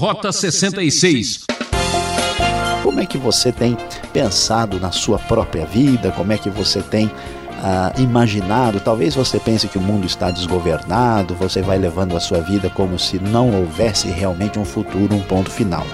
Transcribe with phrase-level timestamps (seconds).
[0.00, 1.44] Rota 66.
[2.82, 3.76] Como é que você tem
[4.14, 6.10] pensado na sua própria vida?
[6.12, 7.10] Como é que você tem
[7.62, 8.80] ah, imaginado?
[8.80, 12.98] Talvez você pense que o mundo está desgovernado, você vai levando a sua vida como
[12.98, 15.84] se não houvesse realmente um futuro, um ponto final.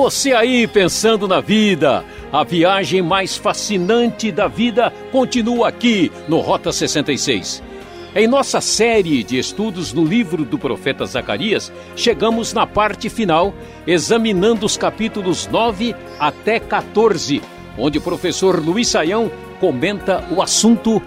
[0.00, 6.72] Você aí pensando na vida, a viagem mais fascinante da vida continua aqui no Rota
[6.72, 7.62] 66.
[8.16, 13.52] Em nossa série de estudos no livro do profeta Zacarias, chegamos na parte final,
[13.86, 17.42] examinando os capítulos 9 até 14,
[17.76, 19.30] onde o professor Luiz Saião
[19.60, 21.02] comenta o assunto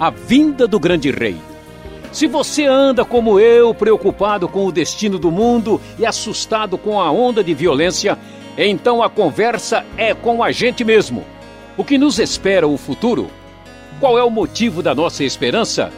[0.00, 1.36] A Vinda do Grande Rei.
[2.10, 7.10] Se você anda como eu, preocupado com o destino do mundo e assustado com a
[7.12, 8.18] onda de violência,
[8.66, 11.24] então a conversa é com a gente mesmo.
[11.76, 13.30] O que nos espera o futuro?
[14.00, 15.92] Qual é o motivo da nossa esperança?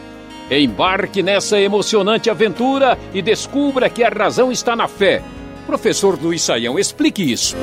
[0.50, 5.22] Embarque nessa emocionante aventura e descubra que a razão está na fé.
[5.66, 7.56] Professor Luiz Saião, explique isso.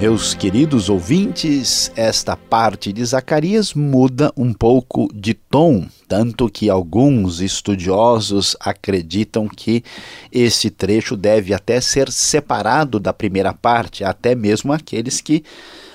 [0.00, 7.40] Meus queridos ouvintes, esta parte de Zacarias muda um pouco de tom, tanto que alguns
[7.40, 9.82] estudiosos acreditam que
[10.30, 15.42] esse trecho deve até ser separado da primeira parte, até mesmo aqueles que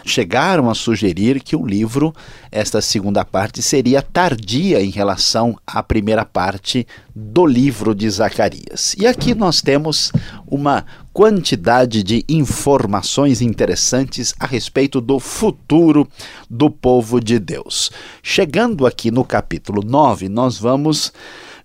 [0.05, 2.13] chegaram a sugerir que o livro,
[2.51, 8.95] esta segunda parte, seria tardia em relação à primeira parte do livro de Zacarias.
[8.97, 10.11] E aqui nós temos
[10.47, 16.07] uma quantidade de informações interessantes a respeito do futuro
[16.49, 17.91] do povo de Deus.
[18.21, 21.13] Chegando aqui no capítulo 9, nós vamos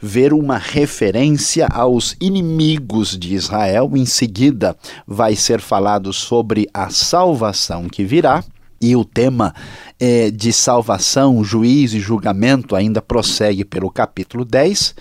[0.01, 3.91] ver uma referência aos inimigos de Israel.
[3.95, 8.45] Em seguida, vai ser falado sobre a salvação que virá.
[8.81, 9.53] E o tema
[9.99, 14.95] é, de salvação, juízo e julgamento ainda prossegue pelo capítulo 10.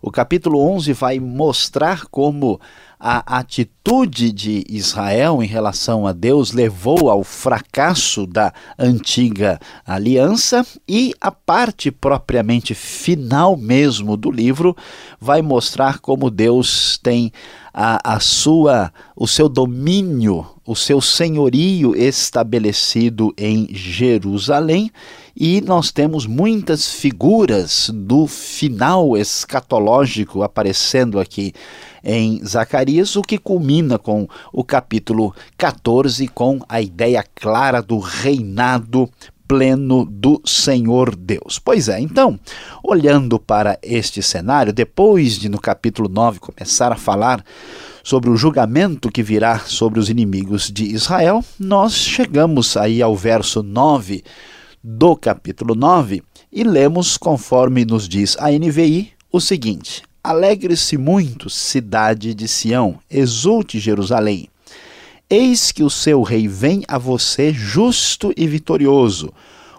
[0.00, 2.60] O capítulo 11 vai mostrar como
[3.06, 11.12] a atitude de Israel em relação a Deus levou ao fracasso da antiga aliança e
[11.20, 14.74] a parte propriamente final mesmo do livro
[15.20, 17.30] vai mostrar como Deus tem
[17.74, 24.90] a, a sua o seu domínio, o seu senhorio estabelecido em Jerusalém
[25.36, 31.52] e nós temos muitas figuras do final escatológico aparecendo aqui
[32.02, 39.10] em Zacarias, o que culmina com o capítulo 14 com a ideia clara do reinado
[39.48, 41.58] pleno do Senhor Deus.
[41.58, 42.38] Pois é, então,
[42.82, 47.44] olhando para este cenário, depois de no capítulo 9 começar a falar
[48.04, 53.62] sobre o julgamento que virá sobre os inimigos de Israel, nós chegamos aí ao verso
[53.62, 54.22] 9
[54.82, 56.22] do capítulo 9
[56.52, 63.80] e lemos, conforme nos diz a NVI, o seguinte: Alegre-se muito, cidade de Sião, exulte
[63.80, 64.48] Jerusalém.
[65.28, 69.32] Eis que o seu rei vem a você justo e vitorioso,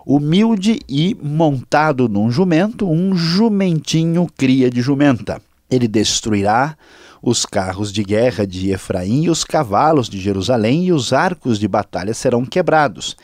[0.04, 5.40] humilde e montado num jumento, um jumentinho cria de jumenta.
[5.70, 6.76] Ele destruirá
[7.22, 11.68] os carros de guerra de Efraim e os cavalos de Jerusalém, e os arcos de
[11.68, 13.16] batalha serão quebrados.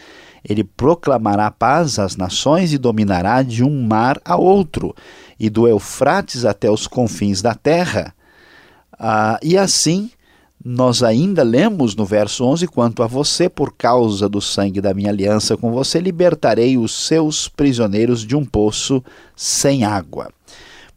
[0.44, 4.96] Ele proclamará paz às nações e dominará de um mar a outro,
[5.40, 8.14] e do Eufrates até os confins da terra.
[8.98, 10.10] Ah, e assim,
[10.64, 15.10] nós ainda lemos no verso 11: Quanto a você, por causa do sangue da minha
[15.10, 19.04] aliança com você, libertarei os seus prisioneiros de um poço
[19.36, 20.30] sem água.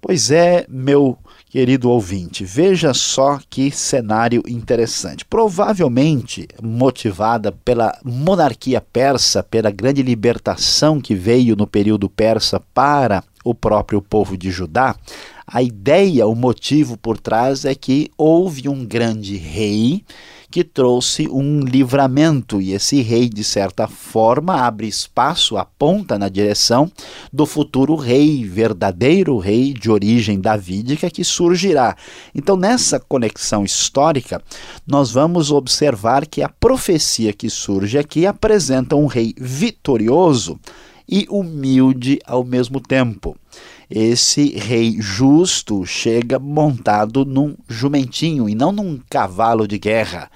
[0.00, 1.18] Pois é, meu
[1.54, 5.24] querido ouvinte, veja só que cenário interessante.
[5.24, 13.54] Provavelmente motivada pela monarquia persa, pela grande libertação que veio no período persa para o
[13.54, 14.96] próprio povo de Judá,
[15.46, 20.02] a ideia, o motivo por trás é que houve um grande rei
[20.54, 26.88] que trouxe um livramento, e esse rei, de certa forma, abre espaço, aponta na direção
[27.32, 31.96] do futuro rei, verdadeiro rei de origem davídica que surgirá.
[32.32, 34.40] Então, nessa conexão histórica,
[34.86, 40.56] nós vamos observar que a profecia que surge aqui apresenta um rei vitorioso
[41.08, 43.36] e humilde ao mesmo tempo
[43.90, 50.30] esse rei justo chega montado num jumentinho e não num cavalo de guerra.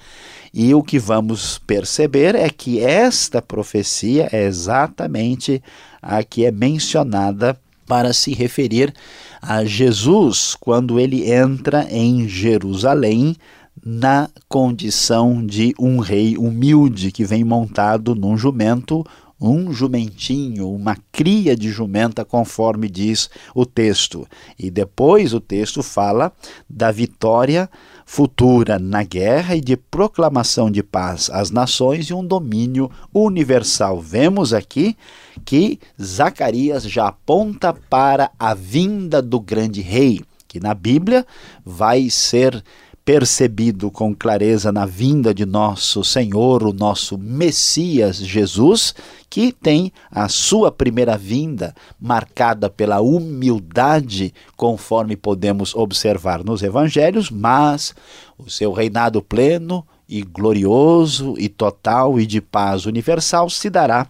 [0.53, 5.61] E o que vamos perceber é que esta profecia é exatamente
[6.01, 8.93] a que é mencionada para se referir
[9.41, 13.35] a Jesus quando ele entra em Jerusalém
[13.83, 19.05] na condição de um rei humilde que vem montado num jumento,
[19.39, 24.27] um jumentinho, uma cria de jumenta, conforme diz o texto.
[24.57, 26.31] E depois o texto fala
[26.69, 27.69] da vitória
[28.05, 34.01] futura na guerra e de proclamação de paz às nações e um domínio universal.
[34.01, 34.97] Vemos aqui
[35.45, 41.25] que Zacarias já aponta para a vinda do grande rei, que na Bíblia
[41.63, 42.63] vai ser
[43.09, 48.93] percebido com clareza na vinda de nosso Senhor, o nosso Messias Jesus,
[49.27, 57.95] que tem a sua primeira vinda marcada pela humildade, conforme podemos observar nos evangelhos, mas
[58.37, 64.05] o seu reinado pleno e glorioso e total e de paz universal se dará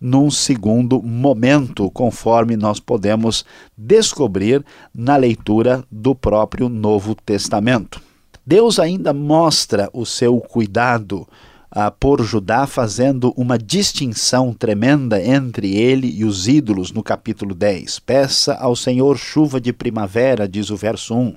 [0.00, 3.44] num segundo momento, conforme nós podemos
[3.78, 8.09] descobrir na leitura do próprio Novo Testamento.
[8.44, 11.26] Deus ainda mostra o seu cuidado
[11.70, 18.00] ah, por Judá, fazendo uma distinção tremenda entre ele e os ídolos no capítulo 10.
[18.00, 21.36] Peça ao Senhor chuva de primavera, diz o verso 1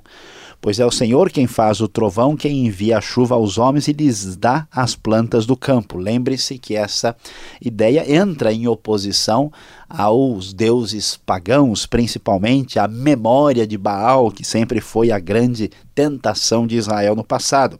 [0.64, 3.92] pois é o Senhor quem faz o trovão, quem envia a chuva aos homens e
[3.92, 5.98] lhes dá as plantas do campo.
[5.98, 7.14] Lembre-se que essa
[7.60, 9.52] ideia entra em oposição
[9.86, 16.78] aos deuses pagãos, principalmente a memória de Baal, que sempre foi a grande tentação de
[16.78, 17.78] Israel no passado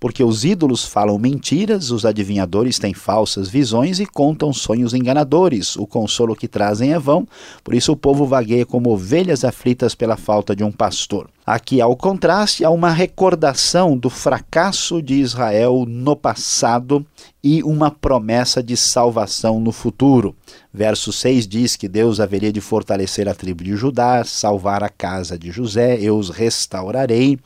[0.00, 5.76] porque os ídolos falam mentiras, os adivinhadores têm falsas visões e contam sonhos enganadores.
[5.76, 7.28] O consolo que trazem é vão,
[7.62, 11.28] por isso o povo vagueia como ovelhas aflitas pela falta de um pastor.
[11.46, 17.04] Aqui há o contraste, há uma recordação do fracasso de Israel no passado
[17.42, 20.34] e uma promessa de salvação no futuro.
[20.72, 25.38] Verso 6 diz que Deus haveria de fortalecer a tribo de Judá, salvar a casa
[25.38, 27.38] de José, eu os restaurarei.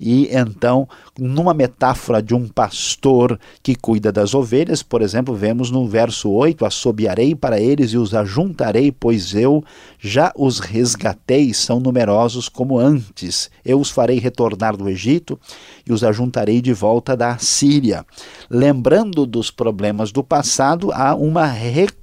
[0.00, 0.88] E então,
[1.18, 6.64] numa metáfora de um pastor que cuida das ovelhas, por exemplo, vemos no verso 8:
[6.64, 9.62] Assobiarei para eles e os ajuntarei, pois eu
[9.98, 13.50] já os resgatei, são numerosos como antes.
[13.62, 15.38] Eu os farei retornar do Egito
[15.86, 18.06] e os ajuntarei de volta da Síria.
[18.48, 21.44] Lembrando dos problemas do passado, há uma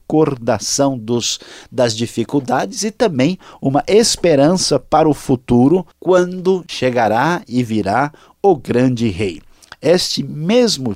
[0.07, 1.39] recordação dos,
[1.69, 8.11] das dificuldades e também uma esperança para o futuro, quando chegará e virá
[8.41, 9.41] o grande rei.
[9.79, 10.95] Este mesmo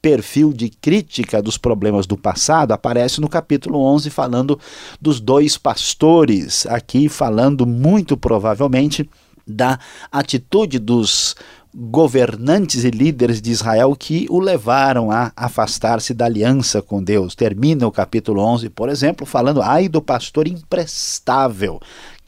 [0.00, 4.60] perfil de crítica dos problemas do passado aparece no capítulo 11, falando
[5.00, 9.08] dos dois pastores, aqui falando muito provavelmente
[9.44, 9.80] da
[10.12, 11.34] atitude dos
[11.74, 17.34] governantes e líderes de Israel que o levaram a afastar-se da aliança com Deus.
[17.34, 21.80] Termina o capítulo 11, por exemplo, falando: ai do pastor imprestável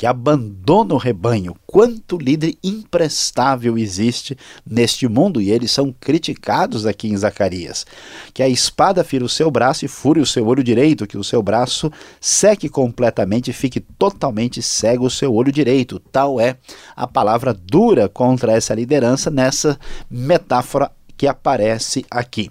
[0.02, 1.54] que abandona o rebanho.
[1.64, 4.36] Quanto líder imprestável existe
[4.68, 7.86] neste mundo e eles são criticados aqui em Zacarias.
[8.34, 11.22] Que a espada fira o seu braço e fure o seu olho direito, que o
[11.22, 11.88] seu braço
[12.20, 16.00] seque completamente e fique totalmente cego o seu olho direito.
[16.00, 16.56] Tal é
[16.96, 19.78] a palavra dura contra essa liderança nessa
[20.10, 22.50] metáfora que aparece aqui.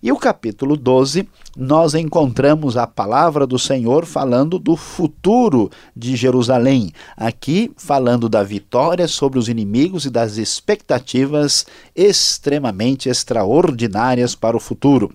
[0.00, 6.92] E o capítulo 12, nós encontramos a palavra do Senhor falando do futuro de Jerusalém.
[7.16, 11.66] Aqui, falando da vitória sobre os inimigos e das expectativas
[11.96, 15.12] extremamente extraordinárias para o futuro.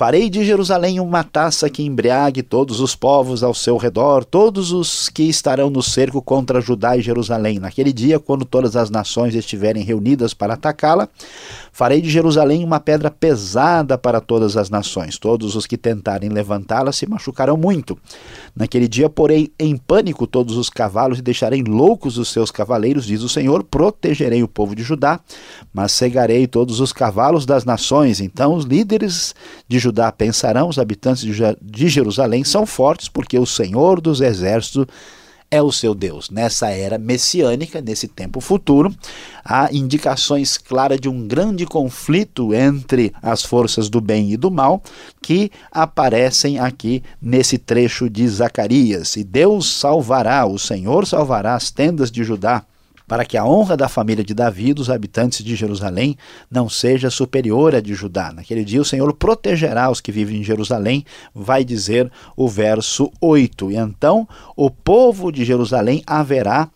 [0.00, 5.10] Farei de Jerusalém uma taça que embriague todos os povos ao seu redor, todos os
[5.10, 7.58] que estarão no cerco contra Judá e Jerusalém.
[7.58, 11.06] Naquele dia, quando todas as nações estiverem reunidas para atacá-la,
[11.70, 15.18] farei de Jerusalém uma pedra pesada para todas as nações.
[15.18, 17.98] Todos os que tentarem levantá-la se machucarão muito.
[18.56, 23.20] Naquele dia, porei em pânico todos os cavalos e deixarei loucos os seus cavaleiros, diz
[23.20, 23.62] o Senhor.
[23.64, 25.20] Protegerei o povo de Judá,
[25.74, 28.18] mas cegarei todos os cavalos das nações.
[28.18, 29.34] Então os líderes
[29.68, 31.24] de Judá Judá pensarão, os habitantes
[31.60, 34.86] de Jerusalém são fortes porque o Senhor dos exércitos
[35.50, 36.30] é o seu Deus.
[36.30, 38.94] Nessa era messiânica, nesse tempo futuro,
[39.44, 44.80] há indicações claras de um grande conflito entre as forças do bem e do mal
[45.20, 49.16] que aparecem aqui nesse trecho de Zacarias.
[49.16, 52.64] E Deus salvará, o Senhor salvará as tendas de Judá
[53.10, 56.16] para que a honra da família de Davi, dos habitantes de Jerusalém,
[56.48, 58.32] não seja superior à de Judá.
[58.32, 63.72] Naquele dia o Senhor protegerá os que vivem em Jerusalém, vai dizer o verso 8.
[63.72, 66.70] E então o povo de Jerusalém haverá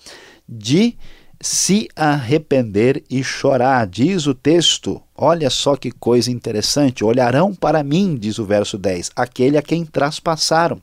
[0.49, 0.97] de
[1.41, 5.01] se arrepender e chorar, diz o texto.
[5.15, 7.05] Olha só que coisa interessante.
[7.05, 10.83] Olharão para mim, diz o verso 10, aquele a quem traspassaram,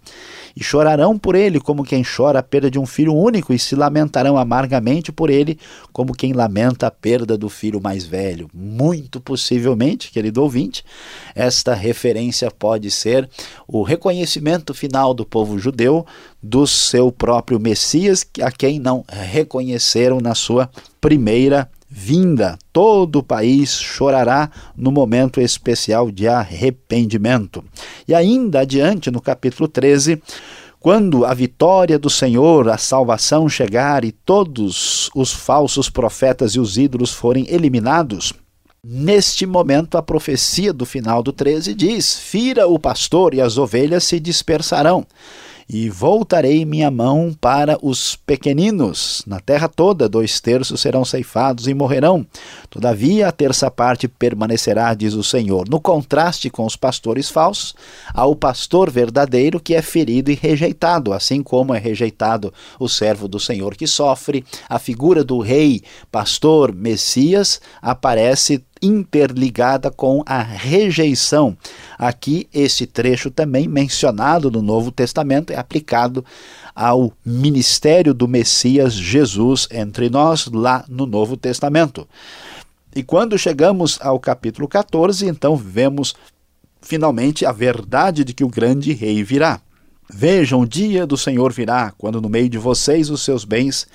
[0.55, 3.75] e chorarão por ele como quem chora a perda de um filho único, e se
[3.75, 5.57] lamentarão amargamente por ele
[5.91, 8.49] como quem lamenta a perda do filho mais velho.
[8.53, 10.83] Muito possivelmente, querido ouvinte,
[11.35, 13.29] esta referência pode ser
[13.67, 16.05] o reconhecimento final do povo judeu
[16.41, 22.57] do seu próprio Messias, a quem não reconheceram na sua primeira vinda.
[22.71, 27.63] Todo o país chorará no momento especial de arrependimento.
[28.07, 30.21] E ainda adiante, no capítulo 13,
[30.79, 36.77] quando a vitória do Senhor, a salvação chegar e todos os falsos profetas e os
[36.77, 38.33] ídolos forem eliminados,
[38.83, 44.05] Neste momento, a profecia do final do 13 diz: Fira o pastor e as ovelhas
[44.05, 45.05] se dispersarão
[45.73, 49.23] e voltarei minha mão para os pequeninos.
[49.25, 52.27] Na terra toda, dois terços serão ceifados e morrerão.
[52.69, 55.69] Todavia, a terça parte permanecerá, diz o Senhor.
[55.69, 57.73] No contraste com os pastores falsos,
[58.13, 63.29] há o pastor verdadeiro que é ferido e rejeitado, assim como é rejeitado o servo
[63.29, 64.43] do Senhor que sofre.
[64.67, 71.55] A figura do rei, pastor, Messias aparece interligada com a rejeição.
[71.97, 76.25] Aqui, esse trecho também mencionado no Novo Testamento é aplicado
[76.75, 82.07] ao ministério do Messias Jesus entre nós, lá no Novo Testamento.
[82.95, 86.13] E quando chegamos ao capítulo 14, então vemos
[86.81, 89.61] finalmente a verdade de que o grande rei virá.
[90.13, 93.87] Vejam, o dia do Senhor virá, quando no meio de vocês os seus bens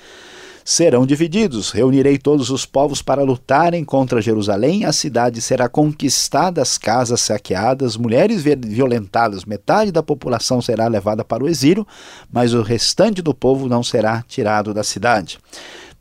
[0.67, 1.71] serão divididos.
[1.71, 4.83] Reunirei todos os povos para lutarem contra Jerusalém.
[4.83, 9.45] A cidade será conquistada, as casas saqueadas, mulheres violentadas.
[9.45, 11.87] Metade da população será levada para o exílio,
[12.29, 15.39] mas o restante do povo não será tirado da cidade.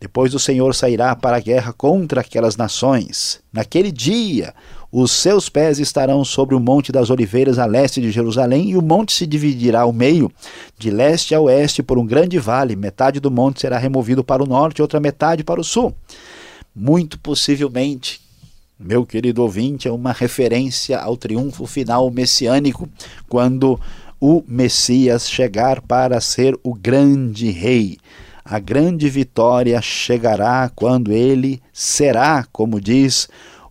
[0.01, 3.41] Depois o Senhor sairá para a guerra contra aquelas nações.
[3.53, 4.53] Naquele dia,
[4.91, 8.83] os seus pés estarão sobre o Monte das Oliveiras, a leste de Jerusalém, e o
[8.83, 10.31] monte se dividirá ao meio,
[10.79, 12.77] de leste a oeste, por um grande vale.
[12.77, 15.95] Metade do monte será removido para o norte, outra metade para o sul.
[16.75, 18.21] Muito possivelmente,
[18.79, 22.89] meu querido ouvinte, é uma referência ao triunfo final messiânico,
[23.29, 23.81] quando
[24.21, 27.99] o Messias chegar para ser o grande rei.
[28.45, 33.29] A grande vitória chegará quando ele será, como diz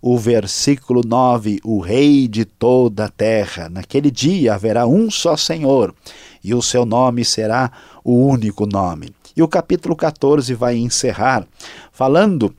[0.08, 3.68] o versículo 9: O Rei de toda a terra.
[3.70, 5.96] Naquele dia haverá um só Senhor,
[6.44, 7.72] e o seu nome será
[8.04, 9.10] o único nome.
[9.36, 11.48] E o capítulo 14 vai encerrar
[11.92, 12.54] falando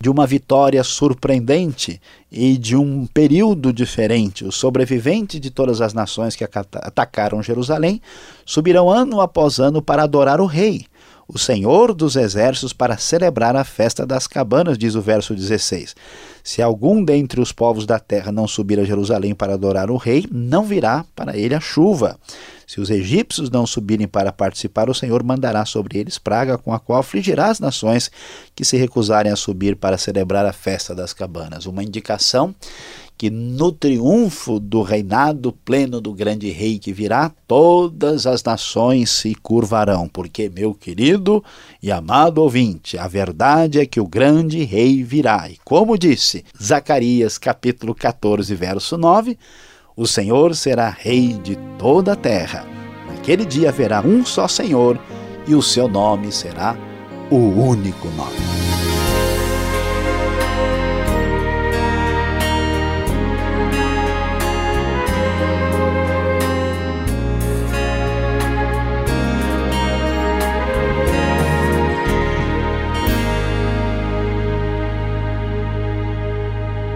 [0.00, 4.44] de uma vitória surpreendente e de um período diferente.
[4.44, 8.00] Os sobreviventes de todas as nações que atacaram Jerusalém
[8.46, 10.86] subirão ano após ano para adorar o rei
[11.28, 15.94] o Senhor dos Exércitos para celebrar a festa das cabanas, diz o verso 16.
[16.42, 20.24] Se algum dentre os povos da terra não subir a Jerusalém para adorar o rei,
[20.32, 22.18] não virá para ele a chuva.
[22.66, 26.80] Se os egípcios não subirem para participar, o Senhor mandará sobre eles praga com a
[26.80, 28.10] qual afligirá as nações
[28.54, 31.66] que se recusarem a subir para celebrar a festa das cabanas.
[31.66, 32.54] Uma indicação
[33.18, 39.34] que no triunfo do reinado pleno do grande rei que virá, todas as nações se
[39.34, 41.42] curvarão, porque, meu querido
[41.82, 45.50] e amado ouvinte, a verdade é que o grande rei virá.
[45.50, 49.36] E como disse Zacarias capítulo 14, verso 9,
[49.96, 52.64] o Senhor será rei de toda a terra.
[53.08, 54.96] Naquele dia haverá um só Senhor,
[55.44, 56.76] e o seu nome será
[57.30, 58.36] o único nome.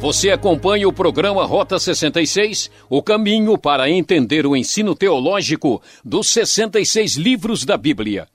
[0.02, 7.14] Você acompanha o programa Rota 66, o caminho para entender o ensino teológico dos 66
[7.14, 8.26] livros da Bíblia.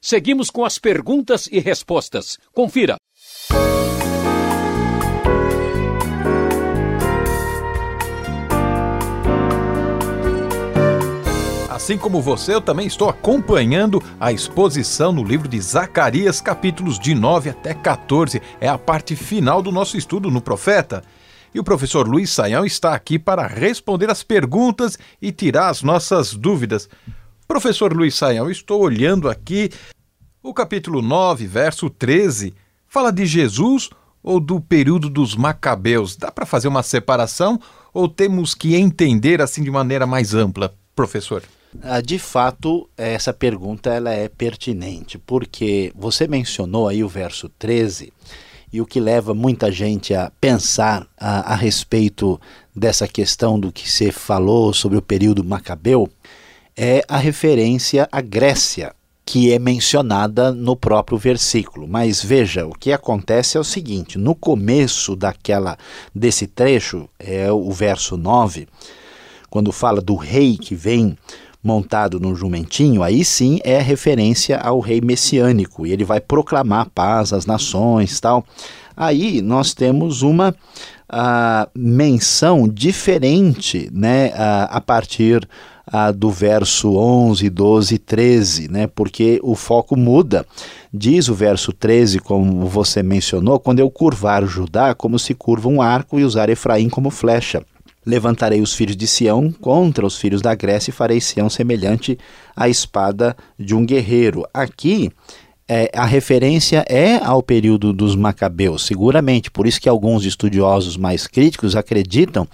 [0.00, 2.38] Seguimos com as perguntas e respostas.
[2.52, 2.96] Confira.
[11.88, 17.14] Assim como você, eu também estou acompanhando a exposição no livro de Zacarias, capítulos de
[17.14, 18.42] 9 até 14.
[18.60, 21.02] É a parte final do nosso estudo no Profeta.
[21.54, 26.34] E o professor Luiz Saião está aqui para responder as perguntas e tirar as nossas
[26.34, 26.90] dúvidas.
[27.46, 29.70] Professor Luiz Saião, estou olhando aqui
[30.42, 32.52] o capítulo 9, verso 13,
[32.86, 33.88] fala de Jesus
[34.22, 36.16] ou do período dos Macabeus?
[36.16, 37.58] Dá para fazer uma separação
[37.94, 41.42] ou temos que entender assim de maneira mais ampla, professor?
[41.82, 48.12] Ah, de fato, essa pergunta ela é pertinente, porque você mencionou aí o verso 13,
[48.72, 52.40] e o que leva muita gente a pensar a, a respeito
[52.74, 56.08] dessa questão do que você falou sobre o período macabeu
[56.76, 58.94] é a referência à Grécia,
[59.26, 61.88] que é mencionada no próprio versículo.
[61.88, 65.76] Mas veja, o que acontece é o seguinte: no começo daquela
[66.14, 68.68] desse trecho, é o verso 9,
[69.50, 71.16] quando fala do rei que vem
[71.62, 77.32] montado no jumentinho, aí sim é referência ao rei messiânico, e ele vai proclamar paz
[77.32, 78.44] às nações, tal.
[78.96, 84.32] Aí nós temos uma uh, menção diferente, né,
[84.68, 85.48] a partir
[85.90, 88.86] ah, do verso 11, 12 e 13, né?
[88.86, 90.44] porque o foco muda.
[90.92, 95.80] Diz o verso 13, como você mencionou, quando eu curvar Judá como se curva um
[95.80, 97.62] arco e usar Efraim como flecha.
[98.04, 102.18] Levantarei os filhos de Sião contra os filhos da Grécia e farei Sião semelhante
[102.56, 104.46] à espada de um guerreiro.
[104.52, 105.10] Aqui
[105.70, 109.50] é, a referência é ao período dos Macabeus, seguramente.
[109.50, 112.48] Por isso que alguns estudiosos mais críticos acreditam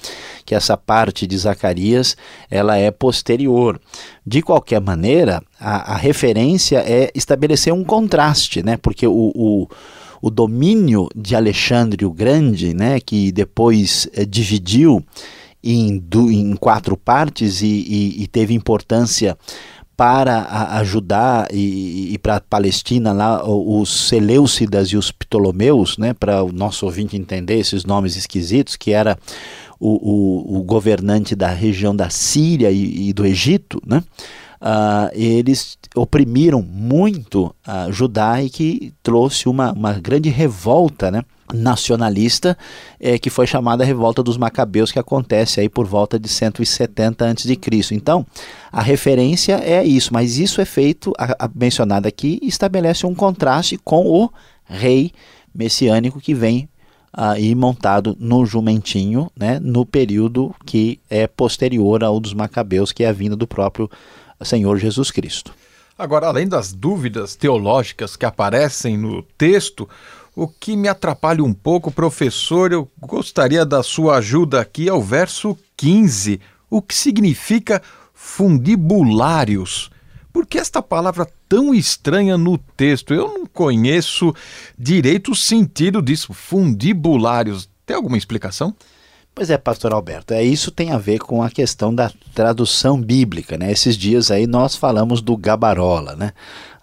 [0.44, 2.16] que essa parte de Zacarias
[2.50, 3.80] ela é posterior.
[4.26, 8.76] De qualquer maneira, a, a referência é estabelecer um contraste, né?
[8.76, 9.68] Porque o, o
[10.24, 15.04] o domínio de Alexandre o Grande, né, que depois é, dividiu
[15.62, 19.36] em, do, em, quatro partes e, e, e teve importância
[19.94, 26.42] para ajudar e, e para a Palestina lá os Seleucidas e os Ptolomeus, né, para
[26.42, 29.18] o nosso ouvinte entender esses nomes esquisitos, que era
[29.78, 34.02] o, o, o governante da região da Síria e, e do Egito, né,
[34.64, 42.56] uh, eles oprimiram muito a Judá e que trouxe uma, uma grande revolta, né, nacionalista
[42.98, 47.94] é, que foi chamada Revolta dos Macabeus, que acontece aí por volta de 170 a.C.
[47.94, 48.26] Então,
[48.72, 53.76] a referência é isso, mas isso é feito, a, a mencionada aqui, estabelece um contraste
[53.76, 54.30] com o
[54.64, 55.12] rei
[55.54, 56.68] messiânico que vem
[57.12, 63.08] aí montado no jumentinho, né, no período que é posterior ao dos Macabeus, que é
[63.08, 63.88] a vinda do próprio
[64.44, 65.54] Senhor Jesus Cristo.
[65.96, 69.88] Agora, além das dúvidas teológicas que aparecem no texto,
[70.34, 75.56] o que me atrapalha um pouco, professor, eu gostaria da sua ajuda aqui ao verso
[75.76, 76.40] 15.
[76.68, 77.80] O que significa
[78.12, 79.90] fundibulários?
[80.32, 83.14] Por que esta palavra tão estranha no texto?
[83.14, 84.34] Eu não conheço
[84.76, 87.70] direito o sentido disso, fundibulários.
[87.86, 88.74] Tem alguma explicação?
[89.34, 93.58] Pois é, pastor Alberto, é, isso tem a ver com a questão da tradução bíblica,
[93.58, 93.72] né?
[93.72, 96.32] Esses dias aí nós falamos do gabarola, né?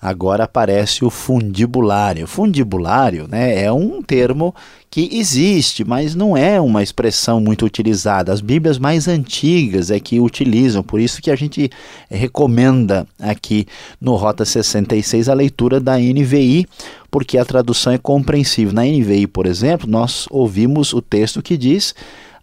[0.01, 2.25] Agora aparece o fundibulário.
[2.25, 4.55] Fundibulário, né, é um termo
[4.89, 8.33] que existe, mas não é uma expressão muito utilizada.
[8.33, 11.69] As Bíblias mais antigas é que utilizam, por isso que a gente
[12.09, 13.67] recomenda aqui
[14.01, 16.65] no Rota 66 a leitura da NVI,
[17.11, 18.73] porque a tradução é compreensível.
[18.73, 21.93] Na NVI, por exemplo, nós ouvimos o texto que diz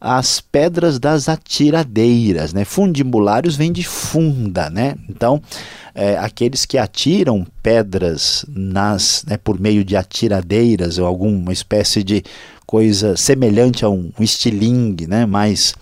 [0.00, 2.64] as pedras das atiradeiras, né?
[2.64, 4.94] Fundibulários vem de funda, né?
[5.08, 5.42] Então,
[5.98, 12.22] é, aqueles que atiram pedras nas, né, por meio de atiradeiras ou alguma espécie de
[12.64, 15.26] coisa semelhante a um, um estilingue, né?
[15.26, 15.74] Mais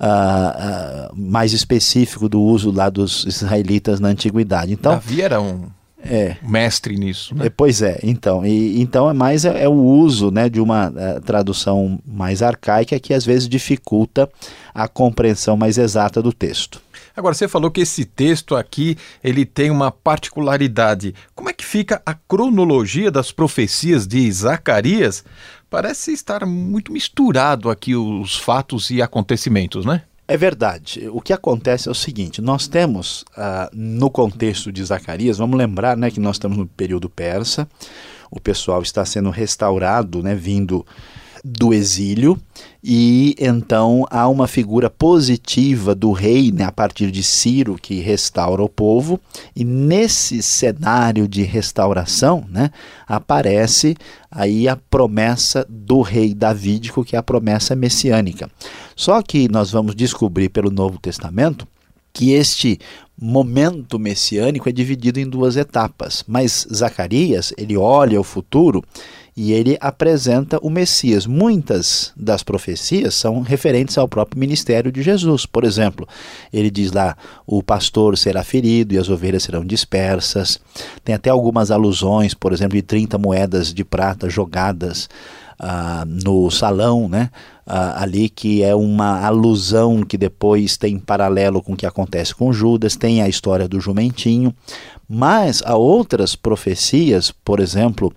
[0.00, 4.72] uh, uh, mais específico do uso lá dos israelitas na antiguidade.
[4.72, 5.68] Então, Davi era um
[6.04, 6.36] é.
[6.42, 7.34] mestre nisso.
[7.34, 7.46] Né?
[7.46, 8.44] É, pois é, então.
[8.44, 12.98] E, então é mais é, é o uso né, de uma é, tradução mais arcaica
[12.98, 14.28] que às vezes dificulta
[14.74, 16.82] a compreensão mais exata do texto.
[17.16, 21.14] Agora, você falou que esse texto aqui ele tem uma particularidade.
[21.34, 25.24] Como é que fica a cronologia das profecias de Zacarias?
[25.68, 30.02] Parece estar muito misturado aqui os fatos e acontecimentos, né?
[30.28, 31.08] É verdade.
[31.12, 35.96] O que acontece é o seguinte: nós temos, ah, no contexto de Zacarias, vamos lembrar
[35.96, 37.68] né, que nós estamos no período persa,
[38.30, 40.86] o pessoal está sendo restaurado, né, vindo
[41.44, 42.38] do exílio,
[42.82, 48.62] e então há uma figura positiva do rei né, a partir de Ciro que restaura
[48.62, 49.20] o povo,
[49.54, 52.70] e nesse cenário de restauração né,
[53.06, 53.96] aparece
[54.30, 58.48] aí a promessa do rei davídico, que é a promessa messiânica.
[58.94, 61.66] Só que nós vamos descobrir pelo Novo Testamento
[62.12, 62.78] que este
[63.18, 68.82] momento messiânico é dividido em duas etapas, mas Zacarias, ele olha o futuro
[69.36, 71.26] e ele apresenta o Messias.
[71.26, 75.46] Muitas das profecias são referentes ao próprio ministério de Jesus.
[75.46, 76.06] Por exemplo,
[76.52, 77.16] ele diz lá:
[77.46, 80.60] o pastor será ferido e as ovelhas serão dispersas.
[81.04, 85.08] Tem até algumas alusões, por exemplo, de 30 moedas de prata jogadas
[85.58, 87.30] ah, no salão, né?
[87.64, 92.52] Ah, ali que é uma alusão que depois tem paralelo com o que acontece com
[92.52, 94.52] Judas, tem a história do jumentinho,
[95.08, 98.12] mas há outras profecias, por exemplo,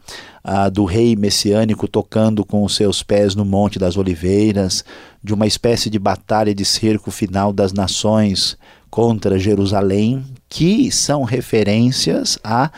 [0.48, 4.86] a do rei messiânico tocando com os seus pés no Monte das Oliveiras,
[5.24, 8.56] de uma espécie de batalha de cerco final das nações
[8.88, 12.70] contra Jerusalém, que são referências a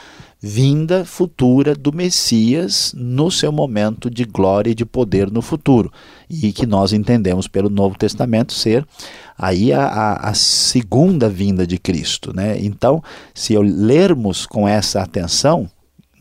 [0.41, 5.91] vinda futura do Messias no seu momento de glória e de poder no futuro,
[6.29, 8.87] e que nós entendemos pelo Novo Testamento ser
[9.37, 12.33] aí a, a, a segunda vinda de Cristo.
[12.33, 12.57] Né?
[12.61, 13.03] Então,
[13.33, 15.69] se lermos com essa atenção,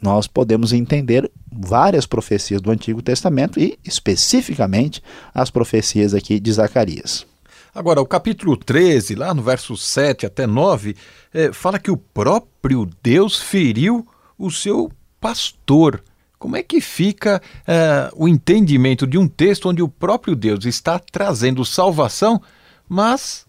[0.07, 5.03] nós podemos entender várias profecias do Antigo Testamento e especificamente
[5.35, 7.27] as profecias aqui de Zacarias.
[7.75, 10.95] Agora, o capítulo 13, lá no verso 7 até 9,
[11.35, 14.07] é, fala que o próprio Deus feriu
[14.39, 16.01] o seu pastor.
[16.39, 21.01] Como é que fica é, o entendimento de um texto onde o próprio Deus está
[21.01, 22.41] trazendo salvação,
[22.89, 23.45] mas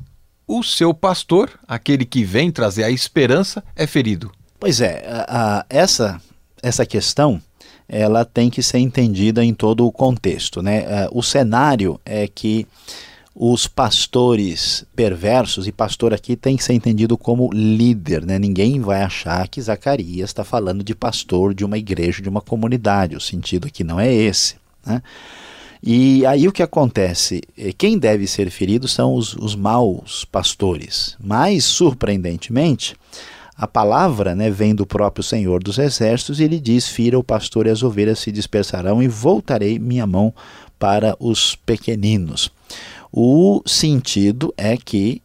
[0.48, 4.32] o seu pastor, aquele que vem trazer a esperança, é ferido?
[4.60, 6.20] Pois é, a, a, essa,
[6.62, 7.42] essa questão
[7.88, 10.62] ela tem que ser entendida em todo o contexto.
[10.62, 10.80] Né?
[10.80, 12.68] É, o cenário é que
[13.34, 18.40] os pastores perversos, e pastor aqui tem que ser entendido como líder, né?
[18.40, 23.16] ninguém vai achar que Zacarias está falando de pastor de uma igreja, de uma comunidade,
[23.16, 24.56] o sentido aqui não é esse.
[24.84, 25.04] Né?
[25.84, 27.44] E aí o que acontece?
[27.56, 32.96] É, quem deve ser ferido são os, os maus pastores, mas surpreendentemente.
[33.58, 37.66] A palavra né, vem do próprio Senhor dos Exércitos e ele diz: Fira o pastor
[37.66, 40.32] e as ovelhas se dispersarão, e voltarei minha mão
[40.78, 42.52] para os pequeninos.
[43.12, 45.24] O sentido é que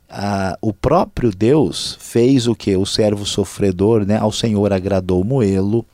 [0.62, 2.75] o próprio Deus fez o que?
[2.75, 4.16] O servo sofredor, né?
[4.16, 5.85] ao Senhor agradou moê-lo,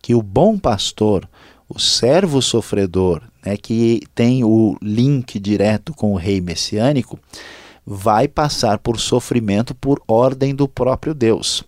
[0.00, 1.28] que o bom pastor,
[1.68, 3.56] o servo sofredor, né?
[3.56, 7.18] que tem o link direto com o rei messiânico,
[7.90, 11.64] vai passar por sofrimento por ordem do próprio Deus.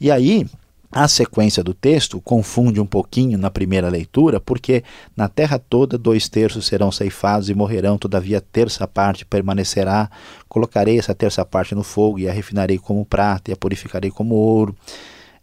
[0.00, 0.46] E aí,
[0.90, 4.84] a sequência do texto confunde um pouquinho na primeira leitura, porque
[5.16, 10.08] na terra toda dois terços serão ceifados e morrerão, todavia terça parte permanecerá.
[10.48, 14.36] Colocarei essa terça parte no fogo e a refinarei como prata e a purificarei como
[14.36, 14.76] ouro.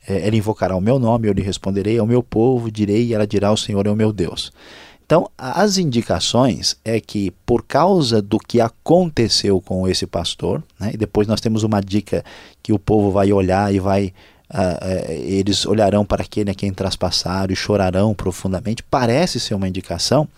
[0.07, 3.27] É, ela invocará o meu nome, eu lhe responderei ao meu povo, direi e ela
[3.27, 4.53] dirá: O Senhor é o meu Deus.
[5.11, 10.97] Então, as indicações é que por causa do que aconteceu com esse pastor, né, e
[10.97, 12.23] depois nós temos uma dica
[12.63, 14.13] que o povo vai olhar e vai
[14.49, 20.29] uh, eles olharão para aquele a quem traspassaram e chorarão profundamente, parece ser uma indicação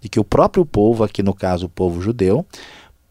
[0.00, 2.42] de que o próprio povo, aqui no caso o povo judeu,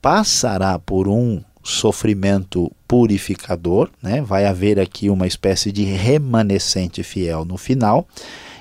[0.02, 4.24] passará por um sofrimento purificador, né?
[4.24, 8.08] vai haver aqui uma espécie de remanescente fiel no final,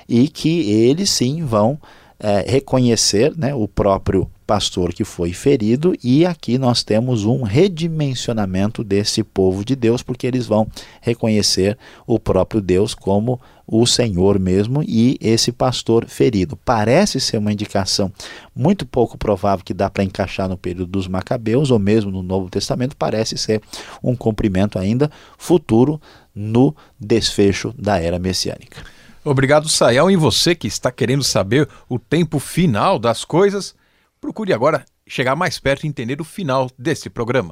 [0.07, 1.79] e que eles sim vão
[2.21, 8.83] é, reconhecer né, o próprio pastor que foi ferido, e aqui nós temos um redimensionamento
[8.83, 10.67] desse povo de Deus, porque eles vão
[10.99, 16.57] reconhecer o próprio Deus como o Senhor mesmo e esse pastor ferido.
[16.65, 18.11] Parece ser uma indicação
[18.53, 22.49] muito pouco provável que dá para encaixar no período dos Macabeus ou mesmo no Novo
[22.49, 23.61] Testamento, parece ser
[24.03, 25.99] um cumprimento ainda futuro
[26.35, 28.83] no desfecho da era messiânica.
[29.23, 30.09] Obrigado, Sayal.
[30.09, 33.75] E você que está querendo saber o tempo final das coisas,
[34.21, 37.51] Procure agora chegar mais perto e entender o final desse programa.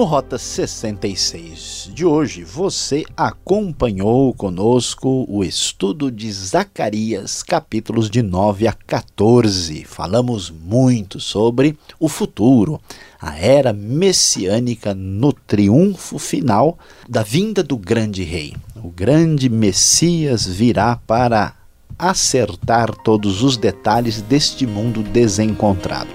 [0.00, 8.66] No Rota 66 de hoje, você acompanhou conosco o estudo de Zacarias, capítulos de 9
[8.66, 9.84] a 14.
[9.84, 12.80] Falamos muito sobre o futuro,
[13.20, 18.56] a era messiânica no triunfo final da vinda do grande rei.
[18.82, 21.54] O grande Messias virá para
[21.98, 26.08] acertar todos os detalhes deste mundo desencontrado.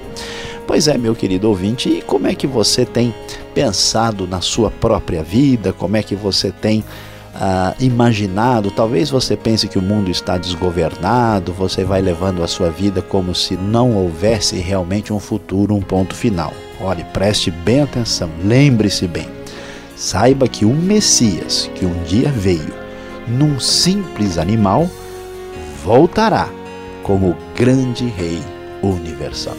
[0.67, 3.13] Pois é, meu querido ouvinte, e como é que você tem
[3.53, 5.71] pensado na sua própria vida?
[5.71, 6.83] Como é que você tem
[7.35, 8.71] ah, imaginado?
[8.71, 13.35] Talvez você pense que o mundo está desgovernado, você vai levando a sua vida como
[13.35, 16.51] se não houvesse realmente um futuro, um ponto final.
[16.81, 19.29] Olhe, preste bem atenção, lembre-se bem.
[19.95, 22.73] Saiba que o Messias, que um dia veio
[23.27, 24.89] num simples animal,
[25.83, 26.49] voltará
[27.03, 28.41] como grande Rei
[28.81, 29.55] universal.